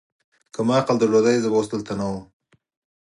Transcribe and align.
که 0.53 0.59
ما 0.67 0.73
عقل 0.81 0.97
درلودای، 0.99 1.41
زه 1.43 1.49
به 1.51 1.57
اوس 1.59 1.67
دلته 1.73 1.93
نه 1.99 2.05
ووم. 2.07 2.25